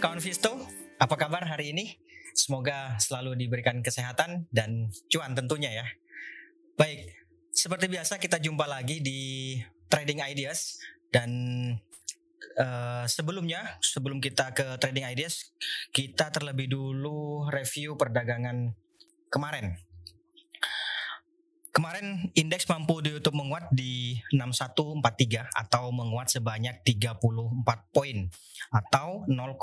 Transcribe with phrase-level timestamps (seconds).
[0.00, 0.56] kawan Visto,
[0.96, 1.92] apa kabar hari ini?
[2.32, 5.86] Semoga selalu diberikan kesehatan dan cuan tentunya ya.
[6.80, 7.12] Baik,
[7.52, 9.60] seperti biasa kita jumpa lagi di
[9.92, 10.80] Trading Ideas
[11.12, 11.30] dan
[12.56, 15.52] uh, sebelumnya sebelum kita ke Trading Ideas,
[15.92, 18.72] kita terlebih dulu review perdagangan
[19.28, 19.76] kemarin
[21.80, 27.16] Kemarin indeks mampu ditutup menguat di 6143 atau menguat sebanyak 34
[27.88, 28.28] poin
[28.68, 29.56] atau 0,5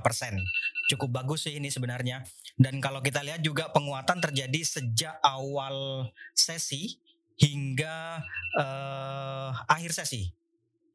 [0.00, 0.40] persen.
[0.88, 2.24] Cukup bagus sih ini sebenarnya.
[2.56, 6.96] Dan kalau kita lihat juga penguatan terjadi sejak awal sesi
[7.36, 8.24] hingga
[8.56, 10.32] uh, akhir sesi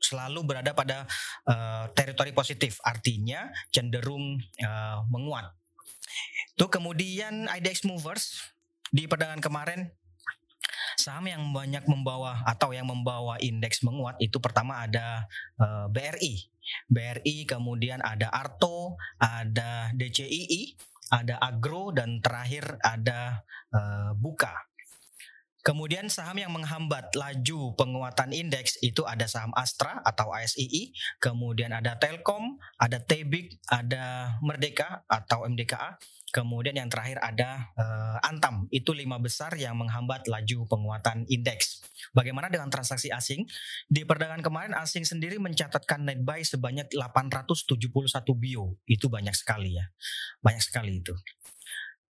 [0.01, 1.05] selalu berada pada
[1.45, 5.53] uh, teritori positif, artinya cenderung uh, menguat.
[6.57, 8.49] Tuh kemudian IDX movers
[8.89, 9.93] di perdagangan kemarin
[11.03, 15.27] Saham yang banyak membawa atau yang membawa indeks menguat itu pertama ada
[15.59, 16.35] uh, eh, BRI.
[16.87, 20.79] BRI kemudian ada Arto, ada DCII,
[21.11, 23.43] ada Agro dan terakhir ada
[23.75, 24.55] uh, Buka.
[25.63, 30.91] Kemudian saham yang menghambat laju penguatan indeks itu ada saham Astra atau ASII,
[31.23, 35.95] kemudian ada Telkom, ada Tebik, ada Merdeka atau MDKA,
[36.33, 38.65] kemudian yang terakhir ada uh, Antam.
[38.73, 41.85] Itu lima besar yang menghambat laju penguatan indeks.
[42.11, 43.45] Bagaimana dengan transaksi asing?
[43.85, 47.77] Di perdagangan kemarin asing sendiri mencatatkan net buy sebanyak 871
[48.33, 48.73] bio.
[48.89, 49.85] Itu banyak sekali ya.
[50.41, 51.13] Banyak sekali itu.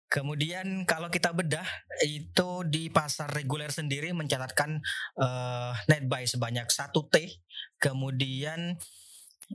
[0.06, 1.64] Kemudian kalau kita bedah
[2.04, 4.78] itu di pasar reguler sendiri mencatatkan
[5.18, 7.16] uh, net buy sebanyak 1 T.
[7.80, 8.76] Kemudian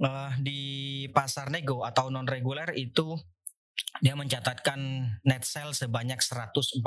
[0.01, 3.15] uh, di pasar nego atau non reguler itu
[4.01, 4.79] dia mencatatkan
[5.25, 6.81] net sell sebanyak 146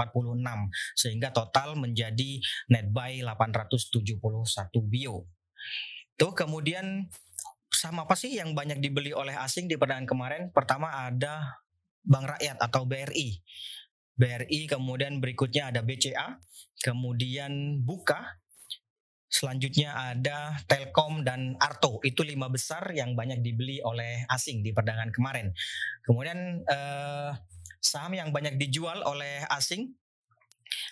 [0.95, 2.39] sehingga total menjadi
[2.71, 4.21] net buy 871
[4.87, 5.27] bio.
[6.15, 7.11] Tuh kemudian
[7.71, 10.43] sama apa sih yang banyak dibeli oleh asing di perdagangan kemarin?
[10.51, 11.63] Pertama ada
[12.03, 13.41] Bank Rakyat atau BRI.
[14.21, 16.37] BRI kemudian berikutnya ada BCA,
[16.85, 18.40] kemudian Buka,
[19.31, 22.03] selanjutnya ada Telkom dan Arto.
[22.03, 25.55] Itu lima besar yang banyak dibeli oleh asing di perdagangan kemarin.
[26.03, 27.31] Kemudian eh,
[27.79, 29.95] saham yang banyak dijual oleh asing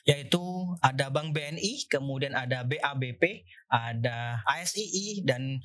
[0.03, 0.43] yaitu
[0.83, 5.63] ada Bank BNI, kemudian ada BABP, ada ASII dan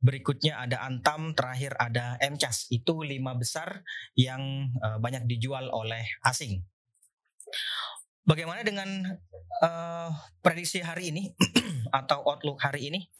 [0.00, 2.72] Berikutnya ada Antam, terakhir ada MCAS.
[2.72, 3.84] Itu lima besar
[4.16, 6.64] yang uh, banyak dijual oleh asing.
[8.30, 9.18] Bagaimana dengan
[9.58, 11.34] uh, prediksi hari ini
[11.98, 13.10] atau outlook hari ini?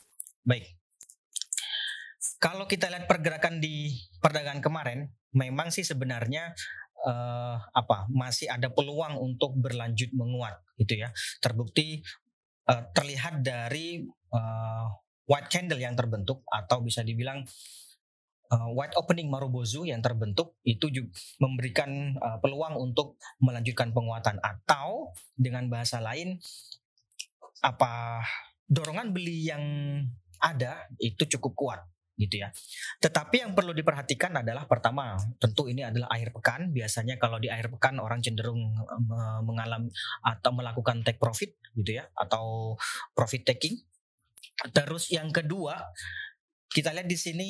[0.47, 0.79] Baik.
[2.39, 3.91] Kalau kita lihat pergerakan di
[4.23, 6.55] perdagangan kemarin, memang sih sebenarnya
[7.03, 11.11] uh, apa masih ada peluang untuk berlanjut menguat gitu ya.
[11.43, 12.07] Terbukti
[12.71, 14.87] uh, terlihat dari uh,
[15.27, 17.43] white candle yang terbentuk atau bisa dibilang
[18.53, 25.15] uh, white opening Marubozu yang terbentuk itu juga memberikan uh, peluang untuk melanjutkan penguatan atau
[25.39, 26.37] dengan bahasa lain
[27.65, 28.25] apa
[28.69, 29.65] dorongan beli yang
[30.41, 31.81] ada itu cukup kuat
[32.21, 32.53] gitu ya.
[33.01, 36.69] Tetapi yang perlu diperhatikan adalah pertama, tentu ini adalah akhir pekan.
[36.69, 38.77] Biasanya kalau di akhir pekan orang cenderung
[39.41, 39.89] mengalami
[40.21, 42.77] atau melakukan take profit gitu ya atau
[43.17, 43.81] profit taking
[44.69, 45.81] Terus yang kedua,
[46.69, 47.49] kita lihat di sini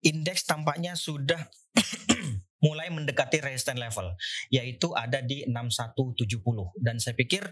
[0.00, 1.40] indeks tampaknya sudah
[2.64, 4.12] mulai mendekati resistance level,
[4.52, 7.48] yaitu ada di 6170 dan saya pikir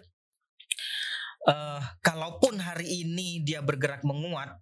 [1.48, 4.60] uh, kalaupun hari ini dia bergerak menguat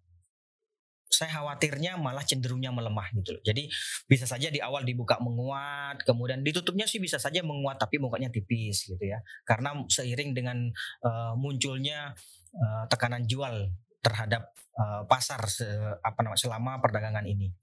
[1.06, 3.42] saya khawatirnya malah cenderungnya melemah gitu loh.
[3.46, 3.70] Jadi
[4.04, 8.84] bisa saja di awal dibuka menguat, kemudian ditutupnya sih bisa saja menguat tapi mukanya tipis
[8.84, 9.22] gitu ya.
[9.46, 10.68] Karena seiring dengan
[11.06, 12.12] uh, munculnya
[12.52, 13.70] uh, tekanan jual
[14.04, 15.64] terhadap uh, pasar se,
[16.04, 17.54] apa namanya selama perdagangan ini.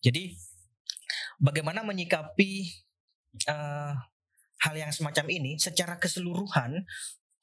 [0.00, 0.36] Jadi
[1.40, 2.72] bagaimana menyikapi
[3.48, 3.92] uh,
[4.56, 6.84] hal yang semacam ini secara keseluruhan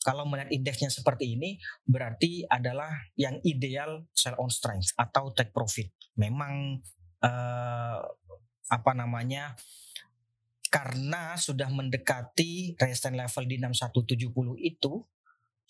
[0.04, 1.56] kalau melihat indeksnya seperti ini
[1.88, 5.88] berarti adalah yang ideal sell on strength atau take profit.
[6.20, 6.84] Memang
[7.24, 8.00] uh,
[8.68, 9.56] apa namanya
[10.68, 14.94] karena sudah mendekati resistance level di 6170 itu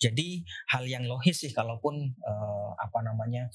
[0.00, 0.42] jadi
[0.74, 3.46] hal yang logis sih kalaupun uh, apa namanya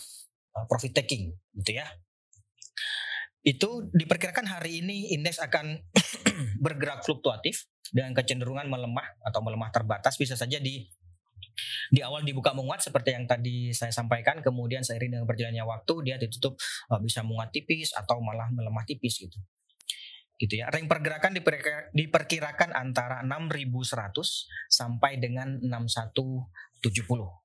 [0.66, 1.88] profit taking gitu ya.
[3.44, 5.80] Itu diperkirakan hari ini indeks akan
[6.66, 10.86] bergerak fluktuatif dengan kecenderungan melemah atau melemah terbatas bisa saja di
[11.92, 16.16] di awal dibuka menguat seperti yang tadi saya sampaikan kemudian seiring dengan berjalannya waktu dia
[16.16, 16.56] ditutup
[16.92, 19.40] uh, bisa menguat tipis atau malah melemah tipis gitu
[20.40, 20.72] gitu ya.
[20.72, 21.36] Ring pergerakan
[21.92, 27.39] diperkirakan antara 6100 sampai dengan 6170.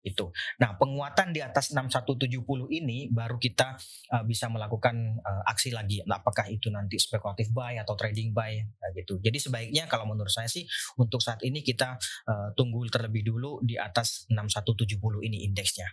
[0.00, 0.32] Itu.
[0.60, 2.40] Nah, penguatan di atas 6170
[2.72, 3.76] ini baru kita
[4.16, 6.00] uh, bisa melakukan uh, aksi lagi.
[6.08, 9.20] Nah, apakah itu nanti spekulatif buy atau trading buy nah, gitu.
[9.20, 10.64] Jadi sebaiknya kalau menurut saya sih
[10.96, 15.88] untuk saat ini kita uh, tunggu terlebih dulu di atas 6170 ini indeksnya.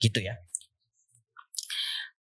[0.00, 0.40] Gitu ya.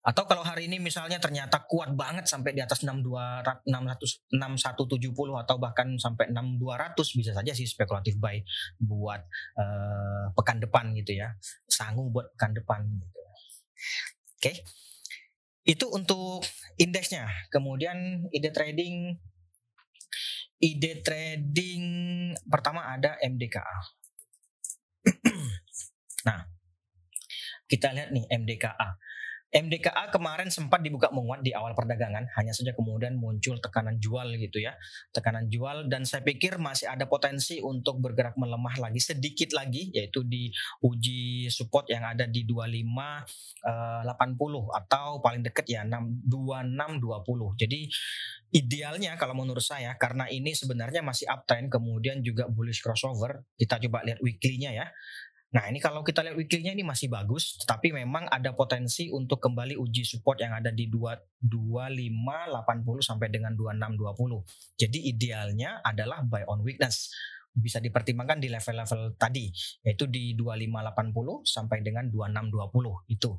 [0.03, 5.57] Atau kalau hari ini misalnya ternyata kuat banget sampai di atas 6200 600 6170 atau
[5.63, 8.43] bahkan sampai 6200 bisa saja sih spekulatif buy
[8.83, 9.23] buat
[9.63, 11.31] uh, pekan depan gitu ya.
[11.71, 13.21] Sanggup buat pekan depan gitu.
[13.23, 14.43] Oke.
[14.43, 14.57] Okay.
[15.63, 16.43] Itu untuk
[16.83, 17.31] indeksnya.
[17.55, 19.15] Kemudian ide trading
[20.63, 21.85] ide trading
[22.51, 23.79] pertama ada MDKA.
[26.27, 26.47] nah,
[27.71, 28.99] kita lihat nih MDKA.
[29.53, 34.65] MDKA kemarin sempat dibuka menguat di awal perdagangan, hanya saja kemudian muncul tekanan jual gitu
[34.65, 34.73] ya,
[35.13, 40.25] tekanan jual dan saya pikir masih ada potensi untuk bergerak melemah lagi sedikit lagi, yaitu
[40.25, 40.49] di
[40.81, 43.29] uji support yang ada di 2580
[43.69, 47.61] uh, atau paling dekat ya 2620.
[47.61, 47.81] Jadi
[48.57, 54.01] idealnya kalau menurut saya karena ini sebenarnya masih uptrend kemudian juga bullish crossover, kita coba
[54.01, 54.87] lihat weekly-nya ya.
[55.53, 59.77] Nah ini kalau kita lihat weekly-nya ini masih bagus, tapi memang ada potensi untuk kembali
[59.77, 61.45] uji support yang ada di 2580
[63.05, 64.81] sampai dengan 2620.
[64.81, 67.13] Jadi idealnya adalah buy on weakness
[67.53, 69.53] bisa dipertimbangkan di level-level tadi
[69.85, 73.37] yaitu di 2580 sampai dengan 2620 itu.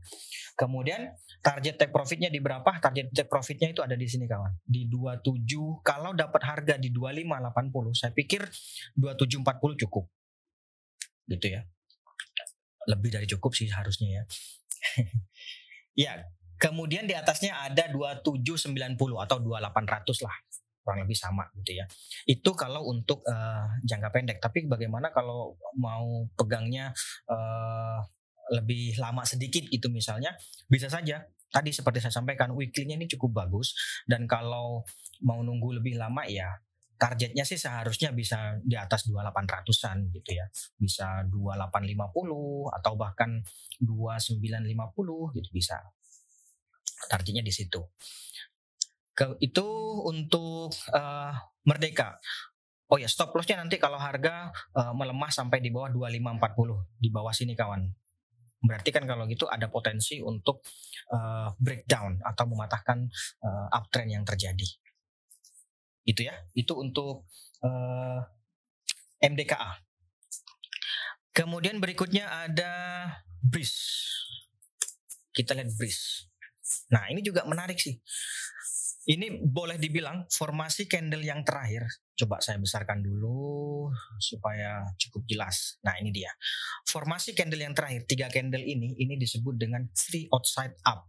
[0.53, 2.77] Kemudian target take profitnya di berapa?
[2.77, 4.53] Target take profitnya itu ada di sini kawan.
[4.61, 8.45] Di 27 kalau dapat harga di 2580 saya pikir
[9.01, 10.05] 2740 cukup.
[11.25, 11.65] Gitu ya
[12.89, 14.23] lebih dari cukup sih harusnya ya.
[16.07, 16.11] ya,
[16.59, 20.35] kemudian di atasnya ada 2790 atau 2800 lah
[20.83, 21.85] kurang lebih sama gitu ya.
[22.27, 24.37] Itu kalau untuk uh, jangka pendek.
[24.43, 26.91] Tapi bagaimana kalau mau pegangnya
[27.31, 28.03] uh,
[28.51, 30.35] lebih lama sedikit gitu misalnya,
[30.67, 31.23] bisa saja.
[31.47, 33.77] Tadi seperti saya sampaikan weekly-nya ini cukup bagus
[34.09, 34.83] dan kalau
[35.21, 36.49] mau nunggu lebih lama ya
[36.97, 40.45] targetnya sih seharusnya bisa di atas 2800-an gitu ya.
[40.77, 43.43] Bisa 2850 atau bahkan
[43.81, 45.77] 2950 gitu bisa.
[47.09, 47.81] Targetnya di situ.
[49.13, 49.67] Ke, itu
[50.09, 51.33] untuk uh,
[51.67, 52.17] Merdeka.
[52.89, 57.33] Oh ya, stop lossnya nanti kalau harga uh, melemah sampai di bawah 2540 di bawah
[57.33, 57.89] sini kawan.
[58.63, 60.63] Berarti kan kalau gitu ada potensi untuk
[61.11, 63.11] uh, breakdown atau mematahkan
[63.43, 64.82] uh, uptrend yang terjadi
[66.03, 66.35] itu ya.
[66.55, 67.27] Itu untuk
[67.63, 68.19] uh,
[69.23, 69.93] eh, MDKA
[71.33, 72.71] kemudian berikutnya ada
[73.41, 73.73] BRIS
[75.33, 76.29] kita lihat BRIS
[76.93, 77.97] nah ini juga menarik sih.
[79.03, 81.83] Ini boleh dibilang formasi candle yang terakhir.
[82.15, 85.75] Coba saya besarkan dulu supaya cukup jelas.
[85.83, 86.31] Nah ini dia.
[86.87, 91.03] Formasi candle yang terakhir tiga candle ini ini disebut dengan three outside up.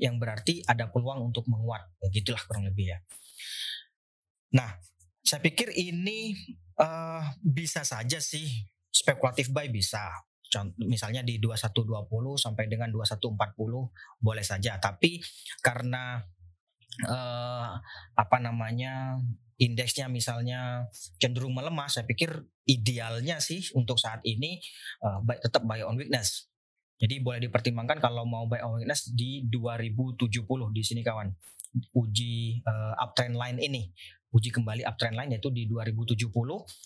[0.00, 1.84] Yang berarti ada peluang untuk menguat.
[2.00, 2.98] Begitulah kurang lebih ya
[4.54, 4.80] Nah,
[5.20, 6.32] saya pikir ini
[6.80, 8.48] uh, bisa saja sih
[8.88, 10.08] spekulatif buy bisa.
[10.48, 12.08] Contoh, misalnya di 2120
[12.40, 13.36] sampai dengan 2140
[14.24, 15.20] boleh saja, tapi
[15.60, 16.24] karena
[17.04, 17.76] uh,
[18.16, 19.20] apa namanya
[19.60, 20.88] indeksnya misalnya
[21.20, 24.56] cenderung melemah, saya pikir idealnya sih untuk saat ini
[25.04, 26.48] uh, tetap buy on weakness.
[26.98, 30.32] Jadi boleh dipertimbangkan kalau mau buy on weakness di 2070
[30.72, 31.28] di sini kawan
[31.92, 33.92] uji uh, uptrend line ini
[34.28, 36.28] uji kembali uptrend line yaitu di 2070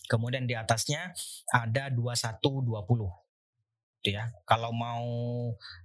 [0.06, 1.10] kemudian di atasnya
[1.50, 2.78] ada 2120
[4.02, 4.34] gitu ya.
[4.42, 5.06] Kalau mau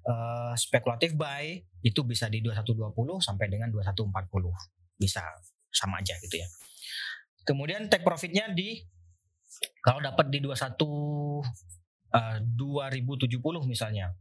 [0.10, 5.22] uh, spekulatif buy itu bisa di 2120 sampai dengan 2140 bisa
[5.70, 6.50] sama aja gitu ya.
[7.46, 8.82] Kemudian take profitnya di
[9.86, 13.38] kalau dapat di 21 uh, 2070
[13.70, 14.14] misalnya.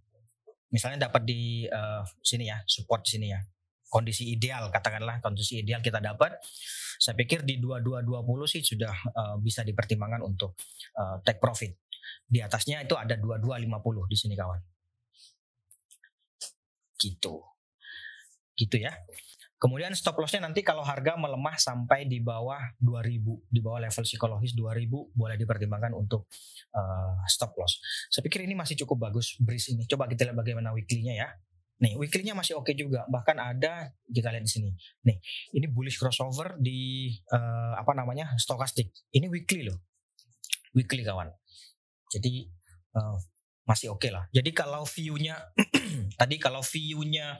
[0.69, 3.41] Misalnya dapat di uh, sini ya support sini ya
[3.91, 6.37] kondisi ideal katakanlah kondisi ideal kita dapat
[6.97, 10.57] saya pikir di 2220 sih sudah uh, bisa dipertimbangkan untuk
[10.97, 11.77] uh, take profit
[12.27, 14.61] di atasnya itu ada 2250 di sini kawan
[16.97, 17.45] gitu
[18.57, 18.93] gitu ya
[19.57, 24.53] Kemudian stop lossnya nanti kalau harga melemah sampai di bawah 2000, di bawah level psikologis
[24.53, 26.29] 2000 boleh dipertimbangkan untuk
[26.77, 27.81] uh, stop loss.
[28.13, 29.89] Saya pikir ini masih cukup bagus bris ini.
[29.89, 31.29] Coba kita lihat bagaimana weekly-nya ya.
[31.77, 33.05] Nih, weekly-nya masih oke okay juga.
[33.05, 34.71] Bahkan ada kita lihat di sini.
[35.05, 35.21] Nih,
[35.53, 38.33] ini bullish crossover di uh, apa namanya?
[38.41, 38.93] stokastik.
[39.13, 39.77] Ini weekly loh.
[40.73, 41.29] Weekly kawan.
[42.09, 42.49] Jadi
[42.97, 43.21] uh,
[43.69, 44.25] masih oke okay lah.
[44.33, 45.37] Jadi kalau view-nya
[46.21, 47.37] tadi kalau view-nya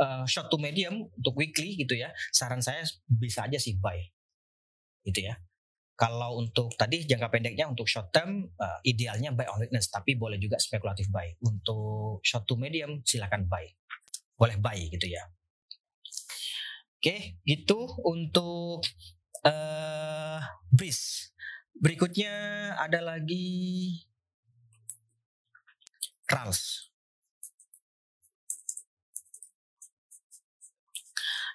[0.00, 4.00] uh, short to medium untuk weekly gitu ya, saran saya bisa aja sih buy.
[5.04, 5.36] Gitu ya.
[5.96, 10.36] Kalau untuk tadi jangka pendeknya untuk short term uh, idealnya buy on weakness tapi boleh
[10.36, 11.32] juga spekulatif buy.
[11.40, 13.64] Untuk short to medium silakan buy.
[14.36, 15.24] Boleh buy gitu ya.
[17.00, 18.84] Oke, gitu untuk
[19.48, 20.38] uh,
[20.68, 21.32] breeze.
[21.72, 22.32] Berikutnya
[22.76, 23.96] ada lagi
[26.28, 26.92] RALS.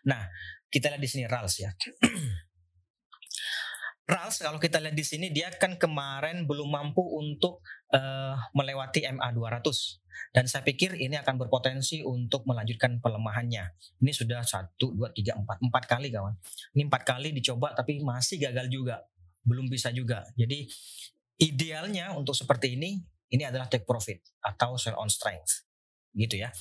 [0.01, 0.33] Nah,
[0.73, 1.69] kita lihat di sini RALS ya.
[4.11, 7.63] RALS kalau kita lihat di sini dia kan kemarin belum mampu untuk
[7.95, 9.63] uh, melewati MA 200
[10.35, 13.71] dan saya pikir ini akan berpotensi untuk melanjutkan pelemahannya.
[14.03, 16.35] Ini sudah satu, dua, tiga, empat, empat kali kawan.
[16.75, 18.99] Ini empat kali dicoba tapi masih gagal juga,
[19.47, 20.27] belum bisa juga.
[20.35, 20.67] Jadi
[21.39, 22.99] idealnya untuk seperti ini
[23.31, 25.63] ini adalah take profit atau sell on strength,
[26.11, 26.51] gitu ya.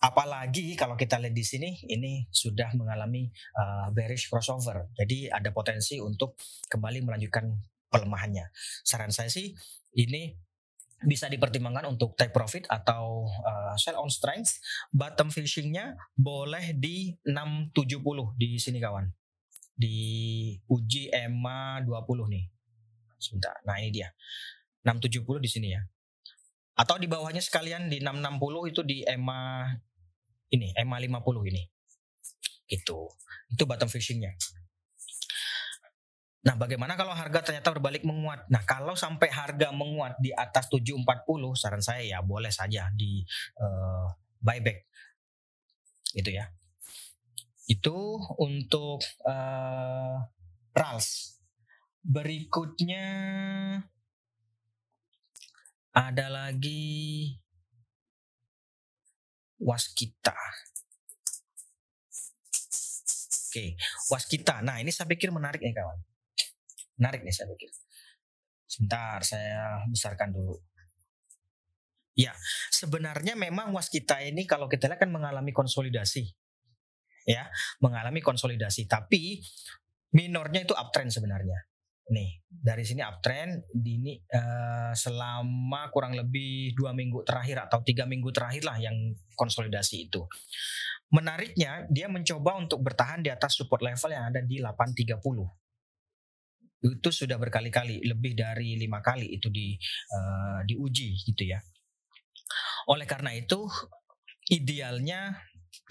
[0.00, 4.88] Apalagi kalau kita lihat di sini ini sudah mengalami uh, bearish crossover.
[4.96, 6.38] Jadi ada potensi untuk
[6.70, 7.50] kembali melanjutkan
[7.92, 8.48] pelemahannya.
[8.86, 9.52] Saran saya sih
[9.98, 10.32] ini
[11.02, 14.62] bisa dipertimbangkan untuk take profit atau uh, sell on strength.
[14.94, 19.10] Bottom fishingnya boleh di 670 di sini kawan.
[19.74, 19.98] Di
[20.70, 22.44] uji EMA 20 nih.
[23.18, 23.58] Sebentar.
[23.66, 24.08] Nah, ini dia.
[24.86, 25.82] 670 di sini ya.
[26.72, 29.68] Atau di bawahnya sekalian di 660 itu di EMA
[30.52, 31.62] ini EMA 50 ini.
[32.68, 33.08] Itu.
[33.52, 34.32] Itu bottom fishingnya.
[36.42, 38.50] Nah, bagaimana kalau harga ternyata berbalik menguat?
[38.50, 41.06] Nah, kalau sampai harga menguat di atas 740,
[41.54, 43.22] saran saya ya boleh saja di
[43.62, 44.10] uh,
[44.42, 44.90] buyback.
[46.18, 46.50] Itu ya.
[47.70, 50.18] Itu untuk uh,
[50.74, 51.38] RALS.
[52.02, 53.06] Berikutnya
[55.92, 57.28] ada lagi
[59.60, 60.34] waskita.
[63.52, 63.76] Oke,
[64.08, 64.64] waskita.
[64.64, 66.00] Nah, ini saya pikir menarik nih kawan.
[66.96, 67.68] Menarik nih saya pikir.
[68.64, 70.56] Sebentar, saya besarkan dulu.
[72.16, 72.32] Ya,
[72.72, 76.24] sebenarnya memang waskita ini kalau kita lihat kan mengalami konsolidasi.
[77.28, 77.52] Ya,
[77.84, 79.44] mengalami konsolidasi, tapi
[80.16, 81.71] minornya itu uptrend sebenarnya.
[82.10, 88.10] Nih, dari sini uptrend di ini uh, selama kurang lebih dua minggu terakhir atau tiga
[88.10, 90.26] minggu terakhir lah yang konsolidasi itu.
[91.14, 95.14] Menariknya, dia mencoba untuk bertahan di atas support level yang ada di 830
[96.82, 99.78] itu sudah berkali-kali lebih dari lima kali itu di
[100.10, 101.62] uh, diuji gitu ya.
[102.90, 103.70] Oleh karena itu
[104.50, 105.38] idealnya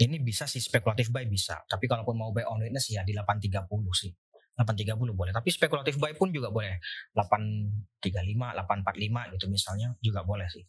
[0.04, 1.64] ini bisa sih spekulatif buy bisa.
[1.64, 4.12] Tapi kalaupun mau buy on witness ya di 830 sih
[4.62, 5.34] 830 boleh.
[5.34, 6.78] Tapi spekulatif buy pun juga boleh.
[7.18, 10.64] 835, 845 gitu misalnya juga boleh sih.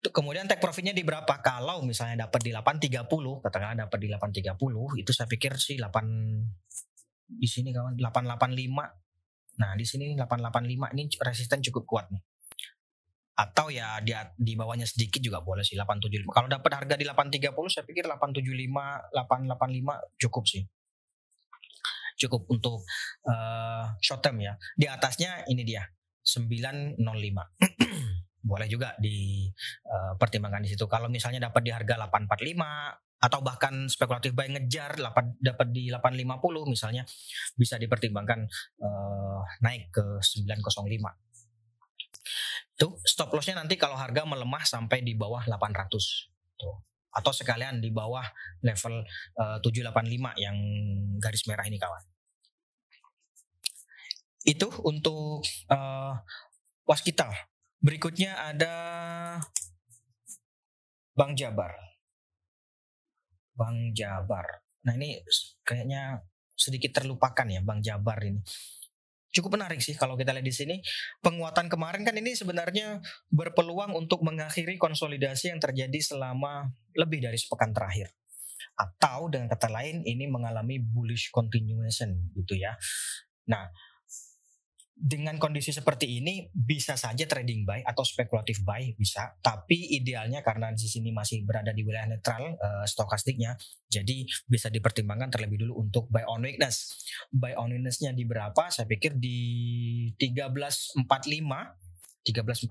[0.00, 1.28] Kemudian take profitnya di berapa?
[1.44, 7.44] Kalau misalnya dapat di 830, katakanlah dapat di 830, itu saya pikir sih 8 di
[7.44, 9.60] sini kawan 885.
[9.60, 12.24] Nah, di sini 885 ini resisten cukup kuat nih.
[13.36, 16.32] Atau ya di di bawahnya sedikit juga boleh sih 875.
[16.32, 20.64] Kalau dapat harga di 830 saya pikir 875, 885 cukup sih
[22.20, 22.84] cukup untuk
[23.24, 24.60] uh, short term ya.
[24.76, 25.88] Di atasnya ini dia
[26.20, 27.00] 905.
[28.50, 30.84] Boleh juga dipertimbangkan eh, uh, di situ.
[30.88, 36.72] Kalau misalnya dapat di harga 845 atau bahkan spekulatif buy ngejar dapat dapat di 850
[36.72, 37.04] misalnya
[37.52, 38.48] bisa dipertimbangkan
[38.80, 40.80] uh, naik ke 905.
[42.80, 45.92] Tuh stop lossnya nanti kalau harga melemah sampai di bawah 800.
[46.56, 48.22] Tuh atau sekalian di bawah
[48.62, 49.02] level
[49.42, 50.56] uh, 785 yang
[51.18, 52.02] garis merah ini kawan.
[54.44, 56.14] Itu untuk uh,
[56.88, 57.28] waskita.
[57.80, 58.74] Berikutnya ada
[61.16, 61.72] Bang Jabar.
[63.56, 64.64] Bang Jabar.
[64.88, 65.20] Nah ini
[65.64, 66.24] kayaknya
[66.56, 68.40] sedikit terlupakan ya Bang Jabar ini
[69.30, 70.76] cukup menarik sih kalau kita lihat di sini.
[71.22, 72.98] Penguatan kemarin kan ini sebenarnya
[73.30, 78.10] berpeluang untuk mengakhiri konsolidasi yang terjadi selama lebih dari sepekan terakhir.
[78.74, 82.74] Atau dengan kata lain ini mengalami bullish continuation gitu ya.
[83.50, 83.70] Nah,
[85.00, 90.68] dengan kondisi seperti ini bisa saja trading buy atau spekulatif buy bisa, tapi idealnya karena
[90.76, 93.56] di sini masih berada di wilayah netral uh, stokastiknya,
[93.88, 97.00] jadi bisa dipertimbangkan terlebih dulu untuk buy on weakness.
[97.32, 98.68] Buy on weaknessnya di berapa?
[98.68, 99.40] Saya pikir di
[100.20, 101.00] 1345.
[102.20, 102.68] 1345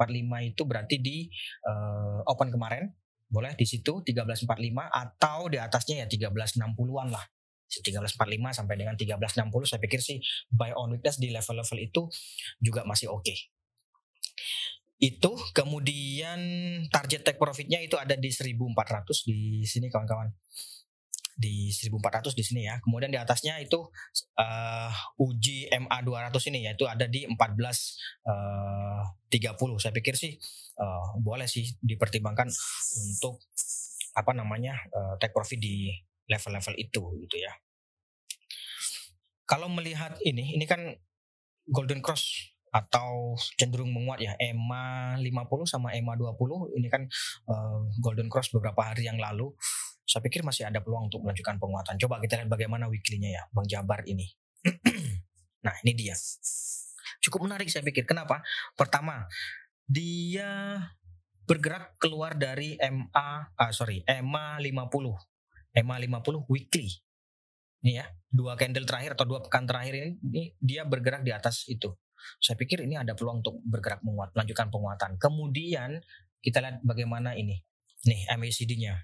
[0.53, 1.25] itu berarti di
[1.65, 2.85] uh, open kemarin
[3.25, 4.45] boleh di situ 1345
[4.89, 7.25] atau di atasnya ya 1360-an lah
[7.69, 10.17] 1345 sampai dengan 1360 saya pikir sih
[10.49, 12.01] buy on weakness di level-level itu
[12.57, 13.21] juga masih oke.
[13.21, 13.37] Okay.
[14.99, 16.39] Itu kemudian
[16.91, 20.33] target take profitnya itu ada di 1400 di sini kawan-kawan.
[21.39, 22.83] di 1400 di sini ya.
[22.83, 23.87] Kemudian di atasnya itu
[24.35, 27.39] uh, uji MA 200 ini yaitu ada di 14
[28.27, 29.79] uh, 30.
[29.79, 30.35] Saya pikir sih
[30.83, 32.51] uh, boleh sih dipertimbangkan
[33.15, 33.39] untuk
[34.19, 35.95] apa namanya uh, take profit di
[36.29, 37.53] level-level itu gitu ya.
[39.49, 40.93] Kalau melihat ini, ini kan
[41.65, 47.01] Golden Cross atau cenderung menguat ya EMA 50 sama EMA 20 ini kan
[47.49, 49.49] uh, Golden Cross beberapa hari yang lalu
[50.09, 51.93] saya pikir masih ada peluang untuk melanjutkan penguatan.
[52.01, 54.25] Coba kita lihat bagaimana weekly-nya ya, Bang Jabar ini.
[55.65, 56.17] nah, ini dia.
[57.21, 58.09] Cukup menarik saya pikir.
[58.09, 58.41] Kenapa?
[58.73, 59.29] Pertama,
[59.85, 60.81] dia
[61.45, 65.28] bergerak keluar dari MA, ah, sorry, EMA 50.
[65.75, 66.89] EMA 50 weekly.
[67.79, 71.63] Ini ya, dua candle terakhir atau dua pekan terakhir ini, ini dia bergerak di atas
[71.71, 71.95] itu.
[72.43, 75.15] Saya pikir ini ada peluang untuk bergerak menguat, melanjutkan penguatan.
[75.15, 76.03] Kemudian
[76.43, 77.63] kita lihat bagaimana ini.
[78.07, 78.95] Nih MACD-nya.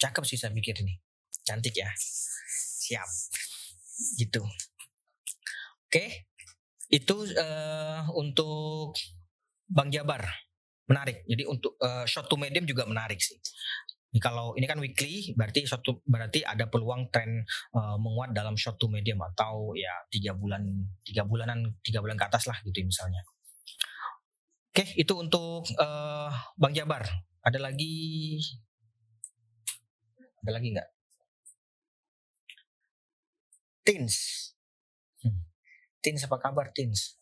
[0.00, 0.96] Cakep sih saya pikir ini.
[1.44, 1.88] Cantik ya.
[2.88, 3.08] Siap.
[4.16, 4.40] Gitu.
[5.88, 6.28] Oke.
[6.88, 8.96] Itu uh, untuk
[9.68, 10.24] Bang Jabar.
[10.88, 11.24] Menarik.
[11.28, 13.36] Jadi untuk uh, short to medium juga menarik sih.
[14.18, 17.46] Kalau ini kan weekly, berarti to, berarti ada peluang tren
[17.78, 20.66] uh, menguat dalam short to medium atau ya tiga bulan
[21.06, 23.22] tiga bulanan tiga bulan ke atas lah gitu misalnya.
[24.74, 26.26] Oke, itu untuk uh,
[26.58, 27.06] Bang Jabar.
[27.46, 28.34] Ada lagi
[30.42, 30.88] ada lagi nggak?
[33.86, 34.14] Tins.
[35.22, 35.46] Hmm.
[36.02, 37.14] Tins apa kabar Tins?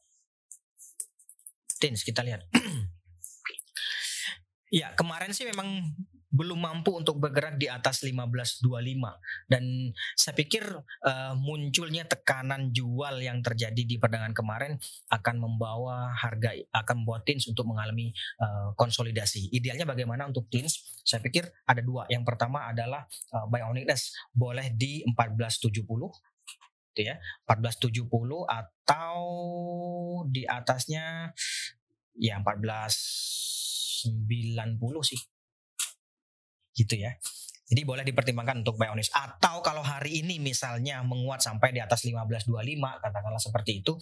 [1.77, 2.49] Tins kita lihat.
[4.79, 5.93] ya kemarin sih memang
[6.29, 8.61] belum mampu untuk bergerak di atas 1525
[9.49, 9.65] dan
[10.13, 10.61] saya pikir
[11.09, 14.77] uh, munculnya tekanan jual yang terjadi di perdagangan kemarin
[15.09, 18.13] akan membawa harga akan membawa tins untuk mengalami
[18.45, 19.49] uh, konsolidasi.
[19.57, 20.85] Idealnya bagaimana untuk tins?
[21.01, 22.05] Saya pikir ada dua.
[22.13, 25.81] Yang pertama adalah uh, buy on weakness boleh di 1470
[26.93, 27.17] gitu ya.
[27.49, 28.05] 1470
[28.45, 29.17] atau
[30.29, 31.33] di atasnya
[32.21, 35.38] ya 1490 sih
[36.79, 37.19] gitu ya.
[37.69, 42.01] Jadi boleh dipertimbangkan untuk buy on Atau kalau hari ini misalnya menguat sampai di atas
[42.09, 42.49] 1525
[42.81, 43.93] katakanlah seperti itu,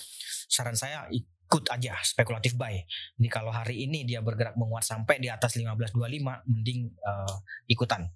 [0.46, 2.78] saran saya ikut aja spekulatif buy.
[3.18, 7.36] Jadi kalau hari ini dia bergerak menguat sampai di atas 1525 mending uh,
[7.66, 8.06] ikutan.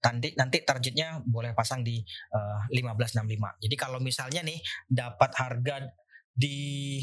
[0.00, 1.98] Nanti nanti targetnya boleh pasang di
[2.32, 3.66] uh, eh, 1565.
[3.66, 5.90] Jadi kalau misalnya nih dapat harga
[6.30, 7.02] di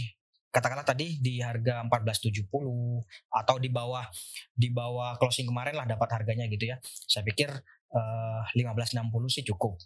[0.52, 2.50] katakanlah tadi di harga 1470
[3.30, 4.06] atau di bawah
[4.56, 6.78] di bawah closing kemarin lah dapat harganya gitu ya.
[6.84, 7.52] Saya pikir
[7.94, 9.78] uh, eh, 1560 sih cukup.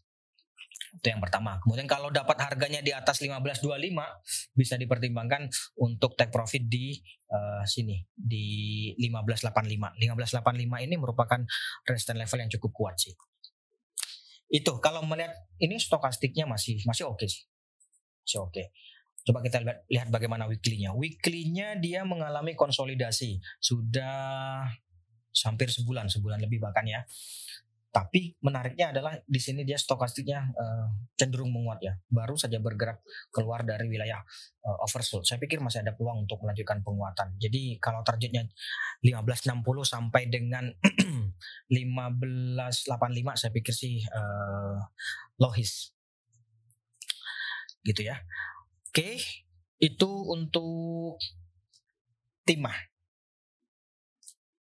[0.91, 1.55] Itu yang pertama.
[1.63, 3.95] Kemudian kalau dapat harganya di atas 1525
[4.51, 5.47] bisa dipertimbangkan
[5.79, 6.99] untuk take profit di
[7.31, 9.55] uh, sini di 1585.
[9.97, 11.39] 1585 ini merupakan
[11.87, 13.15] resistance level yang cukup kuat sih.
[14.51, 15.31] Itu kalau melihat
[15.63, 17.43] ini stokastiknya masih masih oke okay sih.
[18.27, 18.51] Masih oke.
[18.51, 18.67] Okay.
[19.21, 20.97] Coba kita lihat bagaimana weekly-nya.
[20.97, 23.37] Weekly-nya dia mengalami konsolidasi.
[23.61, 24.65] Sudah
[25.45, 27.05] hampir sebulan, sebulan lebih bahkan ya.
[27.91, 30.87] Tapi menariknya adalah di sini dia stokastiknya uh,
[31.19, 31.93] cenderung menguat ya.
[32.07, 33.03] Baru saja bergerak
[33.35, 34.23] keluar dari wilayah
[34.63, 35.27] uh, oversold.
[35.27, 37.35] Saya pikir masih ada peluang untuk melanjutkan penguatan.
[37.35, 38.47] Jadi kalau targetnya
[39.03, 40.71] 1560 sampai dengan
[41.67, 42.87] 1585
[43.35, 44.79] saya pikir sih uh,
[45.35, 45.91] lohis.
[47.83, 48.23] Gitu ya.
[48.91, 49.15] Oke,
[49.79, 51.15] itu untuk
[52.43, 52.75] timah.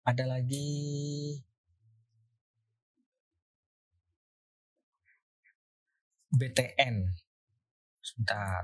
[0.04, 1.40] Ada lagi
[6.36, 7.16] BTN.
[8.04, 8.60] Sebentar.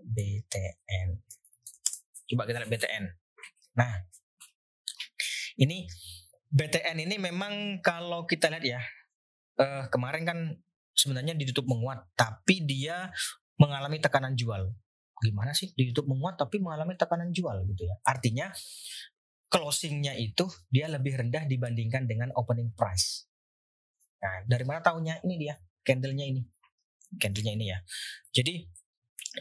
[0.00, 1.08] BTN.
[2.32, 3.04] Coba kita lihat BTN.
[3.84, 4.00] Nah,
[5.60, 5.84] ini
[6.48, 8.80] BTN ini memang kalau kita lihat ya,
[9.60, 10.38] uh, kemarin kan
[10.94, 13.10] sebenarnya di YouTube menguat, tapi dia
[13.58, 14.70] mengalami tekanan jual.
[15.22, 17.96] Gimana sih di YouTube menguat tapi mengalami tekanan jual gitu ya?
[18.06, 18.50] Artinya
[19.50, 23.26] closingnya itu dia lebih rendah dibandingkan dengan opening price.
[24.18, 25.22] Nah, dari mana tahunya?
[25.22, 25.54] Ini dia,
[25.84, 26.42] candlenya ini.
[27.20, 27.78] Candlenya ini ya.
[28.34, 28.64] Jadi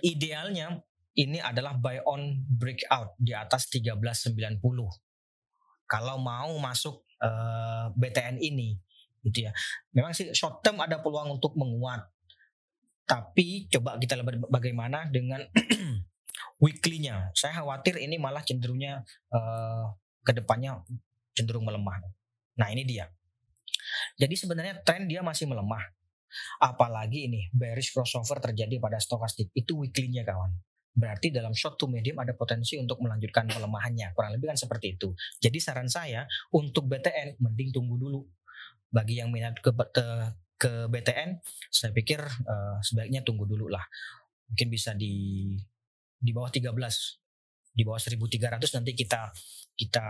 [0.05, 0.77] idealnya
[1.17, 4.59] ini adalah buy on breakout di atas 1390.
[5.85, 8.77] Kalau mau masuk uh, eh, BTN ini
[9.23, 9.51] gitu ya.
[9.95, 12.03] Memang sih short term ada peluang untuk menguat.
[13.03, 15.43] Tapi coba kita lihat bagaimana dengan
[16.63, 17.31] weekly-nya.
[17.35, 19.91] Saya khawatir ini malah cenderungnya uh,
[20.23, 20.79] ke depannya
[21.35, 21.99] cenderung melemah.
[22.55, 23.09] Nah, ini dia.
[24.15, 25.81] Jadi sebenarnya tren dia masih melemah.
[26.61, 29.53] Apalagi ini bearish crossover terjadi pada stokastik.
[29.53, 30.53] Itu weekly-nya kawan.
[30.93, 34.13] berarti dalam short to medium ada potensi untuk melanjutkan pelemahannya.
[34.13, 35.09] Kurang lebih kan seperti itu.
[35.41, 38.21] Jadi saran saya untuk BTN mending tunggu dulu.
[38.93, 40.05] Bagi yang minat ke, ke,
[40.61, 41.41] ke BTN,
[41.73, 43.81] saya pikir uh, sebaiknya tunggu dulu lah.
[44.53, 45.57] Mungkin bisa di
[46.23, 46.71] di bawah 13
[47.73, 49.33] di bawah 1300 nanti kita
[49.73, 50.05] kita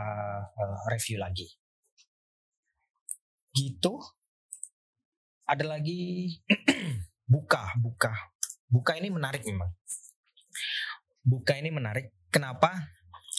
[0.51, 1.47] uh, review lagi.
[3.55, 3.93] Gitu.
[5.47, 6.27] Ada lagi
[7.33, 8.11] buka, buka.
[8.67, 9.71] Buka ini menarik memang.
[11.23, 12.11] Buka ini menarik.
[12.27, 12.91] Kenapa?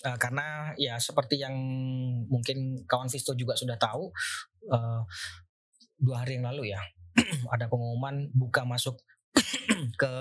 [0.04, 1.56] Uh, karena ya seperti yang
[2.28, 4.12] mungkin kawan Visto juga sudah tahu
[4.68, 5.00] uh,
[5.96, 6.80] dua hari yang lalu ya
[7.54, 9.00] ada pengumuman buka masuk
[10.00, 10.12] ke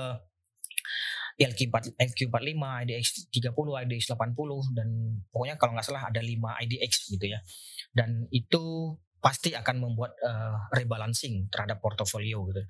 [1.33, 4.87] LQ4, LQ45, IDX 30, IDX 80 dan
[5.33, 6.29] pokoknya kalau nggak salah ada 5
[6.69, 7.41] IDX gitu ya.
[7.89, 12.61] Dan itu pasti akan membuat uh, rebalancing terhadap portofolio gitu.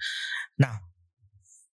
[0.64, 0.80] Nah,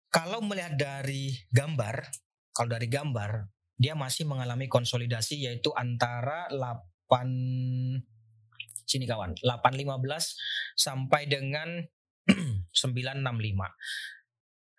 [0.08, 2.08] kalau melihat dari gambar,
[2.56, 6.82] kalau dari gambar dia masih mengalami konsolidasi yaitu antara 8
[8.88, 11.86] sini kawan, 815 sampai dengan
[12.74, 13.22] 965.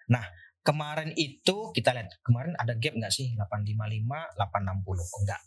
[0.10, 0.26] Nah,
[0.66, 3.34] kemarin itu kita lihat kemarin ada gap nggak sih?
[3.40, 5.42] 855 860 oh, enggak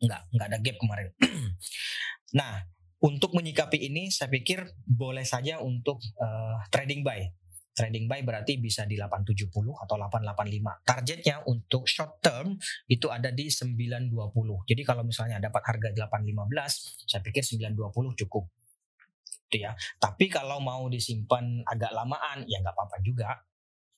[0.00, 1.08] enggak enggak ada gap kemarin.
[2.30, 2.62] Nah
[3.02, 7.26] untuk menyikapi ini saya pikir boleh saja untuk uh, trading buy
[7.80, 12.60] trading buy berarti bisa di 870 atau 885 targetnya untuk short term
[12.92, 14.12] itu ada di 920
[14.68, 18.44] jadi kalau misalnya dapat harga 815 saya pikir 920 cukup.
[19.50, 19.74] Itu ya.
[19.98, 23.34] Tapi kalau mau disimpan agak lamaan ya nggak apa-apa juga.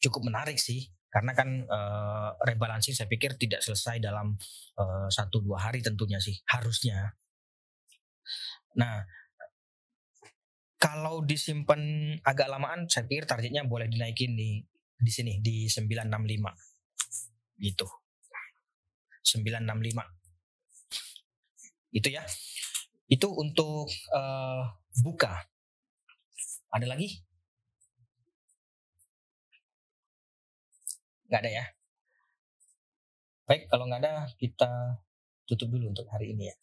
[0.00, 0.84] Cukup menarik sih.
[1.12, 4.32] Karena kan uh, rebalancing saya pikir tidak selesai dalam
[4.80, 7.12] uh, satu dua hari tentunya sih harusnya.
[8.80, 9.04] Nah
[10.82, 11.78] kalau disimpan
[12.26, 14.58] agak lamaan saya pikir targetnya boleh dinaikin di
[14.98, 16.10] di sini di 965
[17.62, 17.86] gitu.
[19.22, 20.02] 965
[21.94, 22.26] itu ya.
[23.06, 24.74] Itu untuk uh,
[25.06, 25.46] buka.
[26.74, 27.22] Ada lagi?
[31.30, 31.64] Nggak ada ya?
[33.46, 34.98] Baik kalau nggak ada kita
[35.46, 36.56] tutup dulu untuk hari ini ya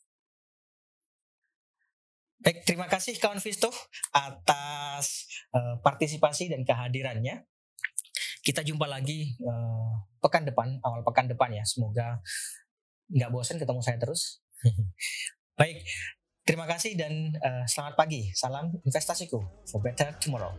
[2.39, 3.67] Baik, terima kasih kawan Visto
[4.15, 7.43] atas uh, partisipasi dan kehadirannya.
[8.39, 11.67] Kita jumpa lagi uh, pekan depan, awal pekan depan ya.
[11.67, 12.23] Semoga
[13.11, 14.39] nggak bosan ketemu saya terus.
[15.59, 15.83] Baik,
[16.47, 18.31] terima kasih dan uh, selamat pagi.
[18.31, 20.55] Salam investasiku for better tomorrow.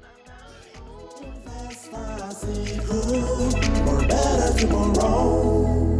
[3.88, 5.99] for better tomorrow.